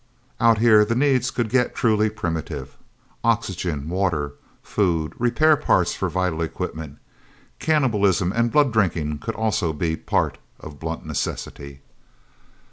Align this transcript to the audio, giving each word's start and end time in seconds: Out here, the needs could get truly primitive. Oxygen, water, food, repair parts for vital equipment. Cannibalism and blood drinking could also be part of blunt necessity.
Out 0.39 0.57
here, 0.57 0.83
the 0.83 0.95
needs 0.95 1.29
could 1.29 1.47
get 1.47 1.75
truly 1.75 2.09
primitive. 2.09 2.75
Oxygen, 3.23 3.87
water, 3.87 4.33
food, 4.63 5.13
repair 5.19 5.55
parts 5.55 5.93
for 5.93 6.09
vital 6.09 6.41
equipment. 6.41 6.97
Cannibalism 7.59 8.31
and 8.33 8.51
blood 8.51 8.73
drinking 8.73 9.19
could 9.19 9.35
also 9.35 9.73
be 9.73 9.95
part 9.95 10.39
of 10.59 10.79
blunt 10.79 11.05
necessity. 11.05 11.81